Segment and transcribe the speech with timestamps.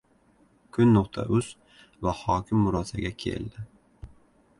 [0.77, 1.49] Kun.uz
[2.07, 3.67] va hokim murosaga keldi